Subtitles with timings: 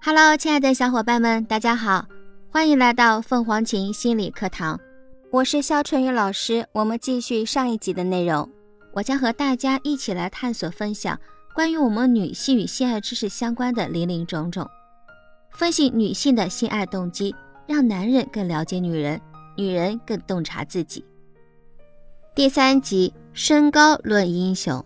[0.00, 2.06] Hello，亲爱的小伙伴们，大家好，
[2.50, 4.80] 欢迎来到凤凰琴心理课堂，
[5.30, 6.66] 我是肖春雨老师。
[6.72, 8.48] 我们继续上一集的内容，
[8.92, 11.18] 我将和大家一起来探索分享
[11.54, 14.66] 关于我们女性与性爱知识相关的林林种种，
[15.52, 17.34] 分析女性的性爱动机，
[17.66, 19.20] 让男人更了解女人，
[19.56, 21.04] 女人更洞察自己。
[22.38, 24.84] 第三集，身高论英雄。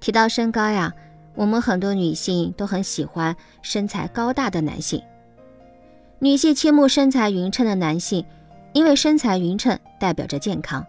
[0.00, 0.90] 提到身高呀。
[1.34, 5.02] 我们很多女性都很喜欢身材高大的男性，
[6.18, 8.24] 女性倾慕身材匀称的男性，
[8.72, 10.82] 因为身材匀称代表着健康。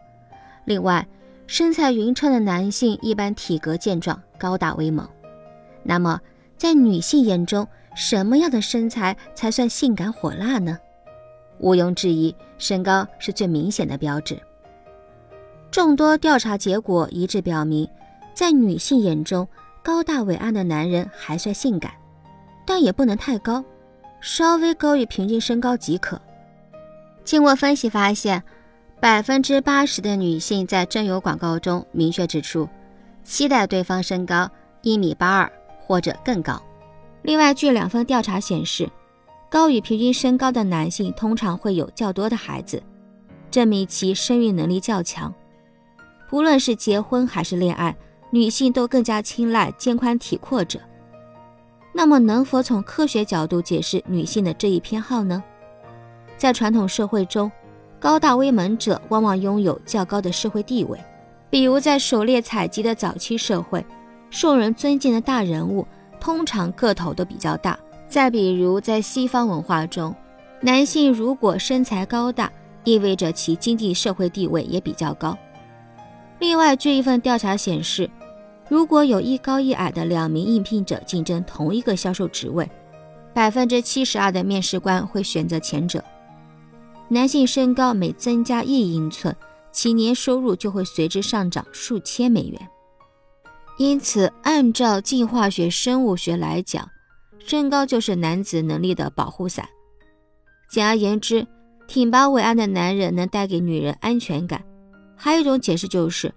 [0.64, 1.06] 另外，
[1.48, 5.06] 身材匀称的男性一般体格健壮、高大威猛。
[5.84, 6.22] 那么，
[6.56, 10.80] 在女性眼中，什么样的身材才算性感火辣呢？
[11.60, 14.40] 毋庸置疑，身高是最明显的标志。
[15.70, 17.88] 众多调查结果一致表明，
[18.34, 19.48] 在女性眼中，
[19.84, 21.92] 高大伟岸的男人还算性感，
[22.66, 23.64] 但也不能太高，
[24.22, 26.20] 稍微高于平均身高即可。
[27.24, 28.42] 经过分析发现，
[29.00, 32.68] 百分之八十的女性在征友广告中明确指出，
[33.24, 34.50] 期待对方身高
[34.82, 36.60] 一米八二或者更高。
[37.22, 38.90] 另外，据两份调查显示，
[39.50, 42.82] 高于平均身高的男性通常会有较多的孩子，
[43.52, 45.34] 证明其生育能力较强。
[46.30, 47.96] 不论是结婚还是恋爱。
[48.30, 50.82] 女性都更加青睐肩宽体阔者，
[51.94, 55.42] 那么能否从科学角度解释女性的这一偏好呢？
[56.38, 57.50] 在传统社会中，
[58.02, 61.00] 高大威猛者往往拥有较高的社会地位，
[61.50, 63.84] 比如在狩猎采集的早期社会，
[64.30, 65.88] 受人尊敬的大人物
[66.20, 67.80] 通常个头都比较大。
[68.10, 70.14] 再比如在西方文化中，
[70.60, 72.52] 男性如果身材高大，
[72.84, 75.38] 意味着其经济社会地位也比较高。
[76.40, 78.10] 另外，据一份调查显示，
[78.70, 82.70] 如果有一高一矮的两名应聘者竞争同一个销售职位，
[83.34, 86.04] 百分之七十二的面试官会选择前者。
[87.10, 89.36] 男性身高每增加一英寸，
[89.72, 92.68] 其年收入就会随之上涨数千美元。
[93.78, 96.90] 因此，按照进化学生物学来讲，
[97.40, 99.68] 身高就是男子能力的保护伞。
[100.70, 101.48] 简而言之，
[101.88, 104.64] 挺拔伟岸的男人能带给女人安全感。
[105.20, 106.32] 还有一种解释就是，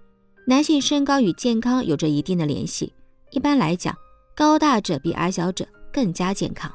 [0.45, 2.91] 男性身高与健康有着一定的联系。
[3.29, 3.95] 一般来讲，
[4.35, 6.69] 高大者比矮小者更加健康。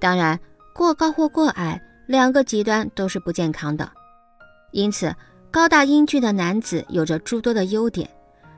[0.00, 0.40] 当然，
[0.74, 3.88] 过高或过矮两个极端都是不健康的。
[4.72, 5.14] 因此，
[5.50, 8.08] 高大英俊的男子有着诸多的优点：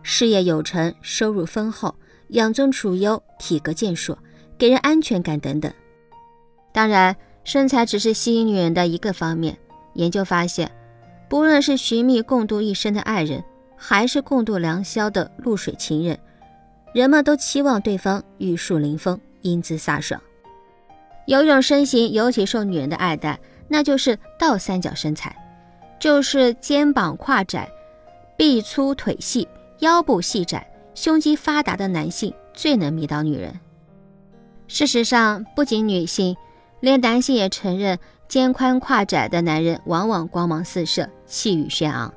[0.02, 1.92] 事业有成、收入丰厚、
[2.28, 4.16] 养尊处优、体格健硕、
[4.56, 5.70] 给人安全感等等。
[6.72, 9.58] 当然，身材只是吸引女人的一个方面。
[9.94, 10.70] 研究发现。
[11.32, 13.42] 不论是寻觅共度一生的爱人，
[13.74, 16.18] 还是共度良宵的露水情人，
[16.92, 20.20] 人们都期望对方玉树临风、英姿飒爽。
[21.24, 25.34] 有一种身形尤其受女人的爱戴，那就是倒三角身材，
[25.98, 27.66] 就是肩膀胯窄、
[28.36, 33.58] 臂粗腿细、腰部细窄、胸肌发达的男性最能迷倒女人。
[34.68, 36.36] 事实上，不仅女性，
[36.80, 37.98] 连男性也承认。
[38.32, 42.10] 肩宽胯窄的男人往往光芒四射、气宇轩昂，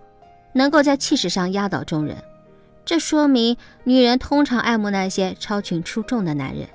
[0.54, 2.16] 能够在气势上压倒众人。
[2.86, 6.66] 这说明女人通常爱慕那些超群出众的男人。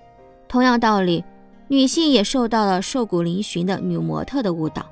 [0.46, 1.24] 同样道理，
[1.68, 4.84] 女性也受到了瘦骨嶙峋的女模特的误导，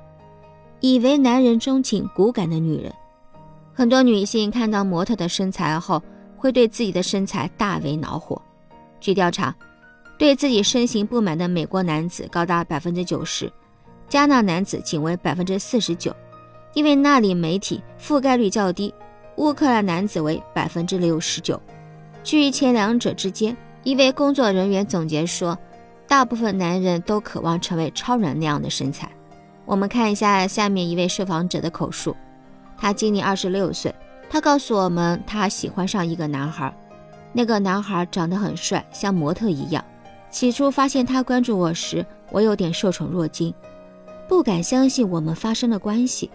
[0.79, 2.91] 以为男人钟情骨感的女人。
[3.71, 6.01] 很多女性看到模特的身材后，
[6.35, 8.41] 会对自己的身材大为恼火。
[8.99, 9.55] 据调查，
[10.17, 13.47] 对自己身形不满的美国男子高达百分之九十。
[14.09, 16.13] 加纳男子仅为百分之四十九，
[16.73, 18.93] 因为那里媒体覆盖率较低。
[19.35, 21.61] 乌克兰男子为百分之六十九。
[22.23, 25.57] 据前两者之间，一位工作人员总结说
[26.09, 29.09] ：“大部分男人都渴望成为超人那样的身材。”
[29.65, 32.17] 我们看一下下面一位受访者的口述，
[32.75, 33.93] 他今年二十六岁，
[34.27, 36.75] 他告诉我们他喜欢上一个男孩，
[37.31, 39.85] 那个男孩长得很帅，像模特一样。
[40.31, 43.53] 起初发现他关注我时，我有点受宠若惊。
[44.29, 46.29] 不敢相信我们发生了关系，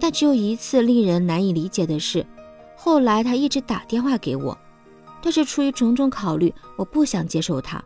[0.00, 2.26] 但只有一次令人难以理解的是，
[2.74, 4.56] 后来他一直打电话给我，
[5.22, 7.84] 但是出于种种考虑，我不想接受他。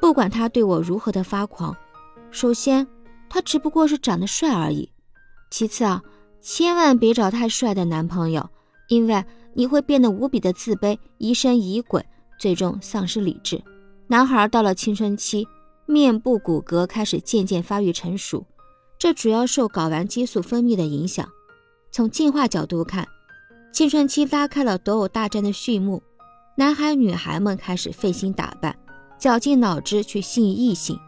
[0.00, 1.76] 不管他对我如何的发狂，
[2.30, 2.86] 首先
[3.28, 4.88] 他只不过是长得帅而已，
[5.50, 6.00] 其次啊，
[6.40, 8.48] 千万别找太帅的男朋友，
[8.88, 9.24] 因为
[9.54, 12.04] 你会变得无比的自卑，疑神疑鬼，
[12.38, 13.60] 最终丧失理智。
[14.06, 15.48] 男孩到了青春期，
[15.84, 18.46] 面部骨骼开始渐渐发育成熟。
[18.98, 21.28] 这主要受睾丸激素分泌的影响。
[21.90, 23.06] 从进化角度看，
[23.72, 26.02] 青春期拉开了斗殴大战的序幕，
[26.56, 28.76] 男孩女孩们开始费心打扮，
[29.18, 30.98] 绞尽脑汁去吸引异性。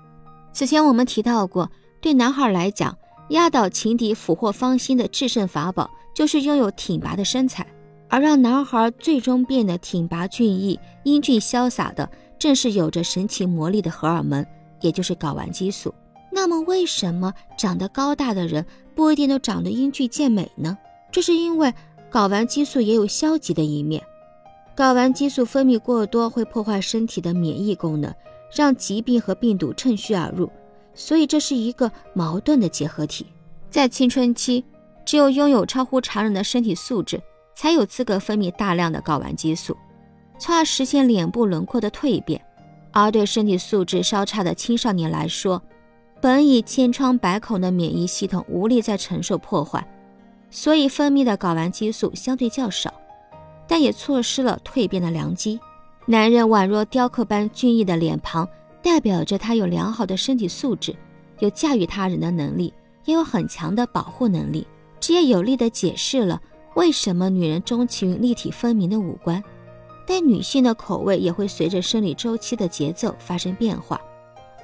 [0.52, 2.96] 此前我们提到过，对男孩来讲，
[3.30, 7.66] 压倒情敌、俘获芳心的制胜法宝就是拥有挺拔的身材，
[8.08, 14.44] 而让男孩最终变得挺拔俊逸、英俊潇洒的，正是有着神奇魔力的荷尔蒙，
[14.80, 15.92] 也就是睾丸激素。
[16.36, 20.76] 那么，为什么长得高大的人不一定都长得英俊健美呢？
[21.10, 21.72] 这是因为
[22.12, 24.02] 睾丸激素也有消极的一面，
[24.76, 28.14] 睾丸激素分泌过多会破坏身体的免疫功能，
[28.54, 30.50] 让疾病和病毒趁虚而入。
[30.94, 33.24] 所以这是一个矛盾的结合体。
[33.70, 34.62] 在青春期，
[35.06, 37.18] 只有拥有超乎常人的身体素质，
[37.54, 39.74] 才有资格分泌大量的睾丸激素，
[40.38, 42.38] 从而实现脸部轮廓的蜕变。
[42.92, 45.62] 而对身体素质稍差的青少年来说，
[46.20, 49.86] 本已千疮百孔的免疫系统无力再承受破坏，
[50.50, 52.92] 所以分泌的睾丸激素相对较少，
[53.66, 55.58] 但也错失了蜕变的良机。
[56.06, 58.48] 男人宛若雕刻般俊逸的脸庞。
[58.82, 60.94] 代表着他有良好的身体素质，
[61.40, 62.72] 有驾驭他人的能力，
[63.04, 64.64] 也有很强的保护能力。
[65.00, 66.40] 这也有力地解释了
[66.76, 69.42] 为什么女人钟情于立体分明的五官。
[70.06, 74.00] 但女性的口味也会随着生理周期的节奏发生变化，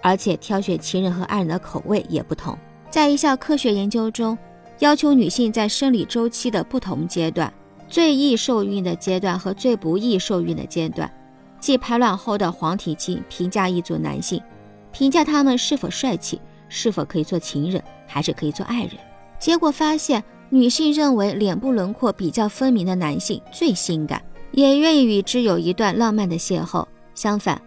[0.02, 2.58] 而且挑选情人和爱人的口味也不同。
[2.90, 4.36] 在一项科学研究中，
[4.80, 7.50] 要求女性在生理周期的不同阶段，
[7.88, 11.10] 最易受孕的阶段和最不易受孕的阶段。
[11.58, 14.42] 即排卵后的黄体期，评价一组男性，
[14.90, 18.90] 评价他们是否帅气，是否可以做情人，还是可以做爱人。
[19.38, 24.20] 结果发现，女性认为脸部轮廓比较分明的男性最性感，
[24.50, 26.84] 也愿意与之有一段浪漫的邂逅。
[27.14, 27.60] 相反，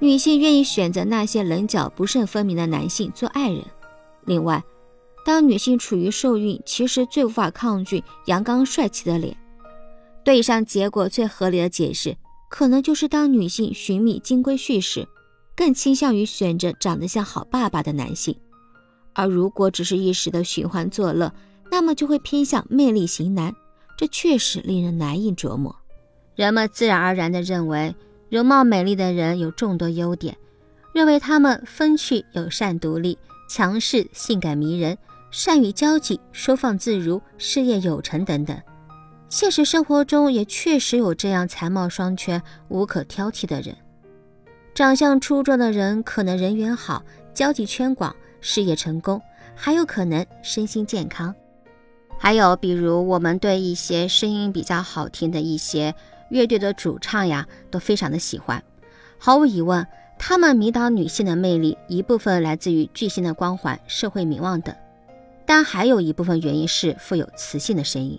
[0.00, 3.64] 女性愿意选择那些棱角不甚分明的男性做爱人。
[4.24, 4.62] 另外，
[5.24, 9.36] 当女性处于受孕，其实最无法抗拒阳刚帅气的脸。
[10.24, 12.16] 对以上结果最合理的解释。
[12.50, 15.06] 可能就是当女性寻觅金龟婿时，
[15.54, 18.34] 更倾向于选择长得像好爸爸的男性；
[19.12, 21.30] 而如果只是一时的寻欢作乐，
[21.70, 23.54] 那么就会偏向魅力型男。
[23.98, 25.76] 这确实令人难以琢磨。
[26.36, 27.94] 人们自然而然地认为，
[28.28, 30.36] 容貌美丽的人有众多优点，
[30.92, 34.96] 认为他们风趣友善、独立、强势、性感迷人、
[35.30, 38.56] 善于交际、收放自如、事业有成等等。
[39.28, 43.76] 现实生活中也确实有这样才貌双全、无可挑剔的人。
[44.74, 47.02] 长相出众的人可能人缘好、
[47.34, 49.20] 交际圈广、事业成功，
[49.54, 51.34] 还有可能身心健康。
[52.18, 55.94] 还有，比如我们对一些声音比较好听的一些
[56.30, 58.62] 乐队的主唱呀，都非常的喜欢。
[59.18, 59.86] 毫无疑问，
[60.18, 64.74] 他们迷倒女性的魅力，一部分来自于巨星的光环、社会名望等，
[65.46, 68.18] 但还有一部分原因是富有磁性的声音。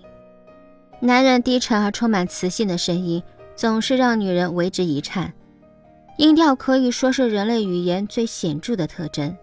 [1.00, 3.24] 男人低沉而充满磁性的声音，
[3.56, 5.34] 总是让女人为之一颤。
[6.18, 9.34] 音调可以说是人类语言最显著的特征。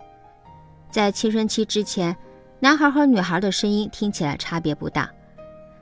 [0.90, 2.14] 在青春期之前，
[2.60, 5.10] 男孩和女孩的声音听起来差别不大，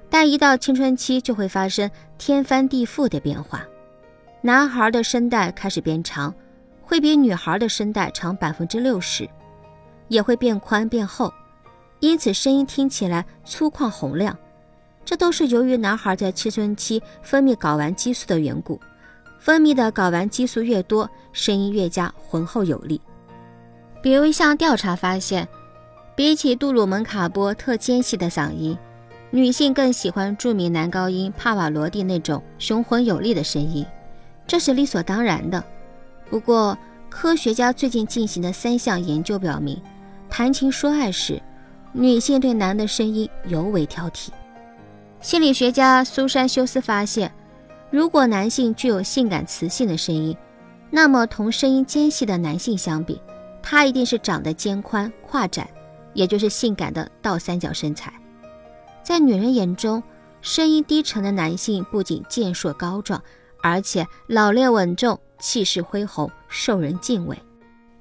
[0.09, 3.65] 但一到青春期就会发生天翻地覆的变化。
[4.41, 6.35] 男孩的声带开始变长，
[6.83, 9.29] 会比女孩的声带长百分之六十，
[10.09, 11.33] 也会变宽变厚，
[12.01, 14.37] 因此声音听起来粗犷洪亮。
[15.05, 18.81] 这都是由于男孩在青春期分泌睾丸激素的缘故，
[19.39, 23.01] 分泌的睾丸激素越多，声音越加浑厚有力。
[24.03, 25.49] 比如一项调查发现，
[26.15, 28.77] 比起杜鲁门卡波特尖细的嗓音，
[29.35, 33.85] 女性更喜欢著名男高音帕瓦罗蒂那种雄浑有力的声音，
[34.47, 35.65] 这是理所当然的。
[36.31, 36.79] 不过，
[37.11, 39.83] 科学家最近进行的三项研究表明，
[40.31, 41.43] 谈情说爱时，
[41.91, 44.29] 女性对男的声音尤为挑剔。
[45.21, 47.33] 心理学家苏珊·休斯发现，
[47.91, 50.37] 如果男性具有性感磁性的声音，
[50.91, 53.21] 那么同声音尖细的男性相比，
[53.61, 55.69] 他一定是长得肩宽胯窄，
[56.13, 58.13] 也就是性感的倒三角身材。
[59.05, 60.03] 在女人眼中，
[60.41, 63.23] 声音低沉的男性不仅健硕高壮，
[63.63, 67.39] 而且老练稳重，气势恢宏，受人敬畏。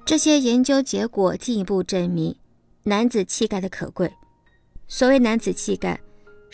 [0.04, 2.34] 这些研究结果进一步证明
[2.82, 4.12] 男子气概的可贵。
[4.88, 6.00] 所谓男子气概。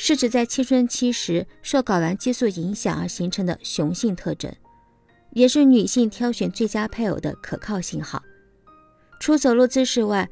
[0.02, 4.50] 是指在青春期时受睾丸激素影响而形成的雄性特征，
[5.32, 8.22] 也是女性挑选最佳配偶的可靠信号。
[9.20, 10.30] 除走路姿势外，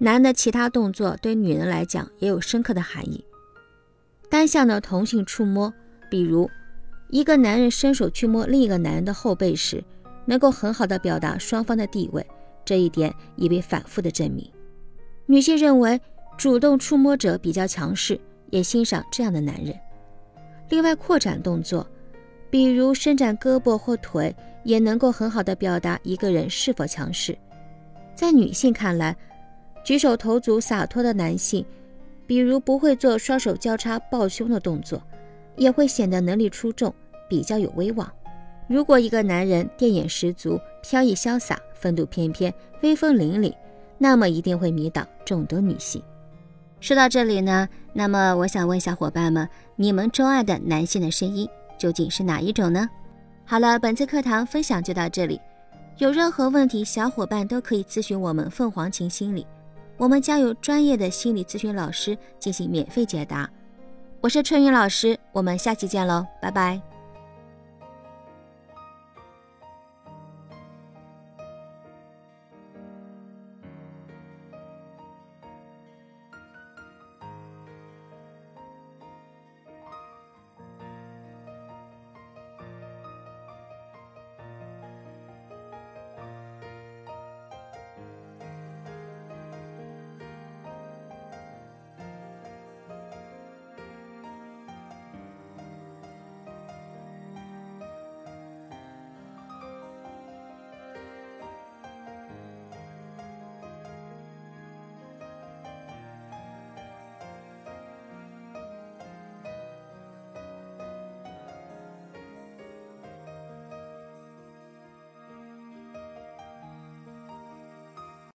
[0.00, 3.24] 男的其他动作对女人来讲也有深刻的含义。
[4.28, 5.72] 单向的同性触摸，
[6.10, 6.50] 比如
[7.10, 9.84] 一个男人伸手去摸另一个男人的后背时，
[10.26, 12.26] 能够很好的表达双方的地位，
[12.64, 14.50] 这一点已被反复的证明。
[15.26, 16.00] 女性认为
[16.36, 18.20] 主动触摸者比较强势。
[18.50, 19.76] 也欣赏这样的男人，
[20.68, 21.84] 另外，扩展动作，
[22.50, 24.32] 比如伸展胳膊或腿，
[24.62, 27.36] 也能够很好的表达一个人是否强势。
[28.14, 29.16] 在女性看来，
[29.84, 31.64] 举手投足洒脱的男性，
[32.26, 35.00] 比如不会做双手交叉抱胸的动作，
[35.56, 36.92] 也会显得能力出众，
[37.28, 38.10] 比较有威望。
[38.66, 43.54] 如果一个男人电眼十足、飘逸潇洒、风度翩翩、威风凛凛，
[43.98, 46.02] 那么一定会迷倒众多女性。
[46.80, 51.46] 说到这里呢，那么我想问小伙伴们，你们钟爱的男性的声音
[51.78, 52.88] 究竟是哪一种呢？
[53.44, 55.38] 好了，本次课堂分享就到这里。
[55.98, 59.46] 有任何问题，小伙伴都可以咨询我们凤凰琴心理，
[59.96, 63.48] 我们将有专业的心理咨询老师进行免费解答。
[64.20, 66.93] 我是春雨老师，我们下期见喽，拜拜。